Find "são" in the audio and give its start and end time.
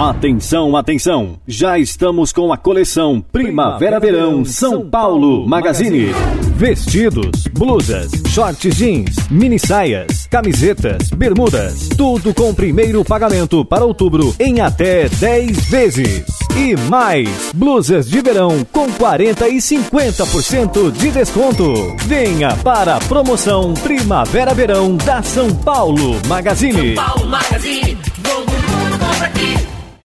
4.46-4.88, 25.22-25.54, 26.94-27.04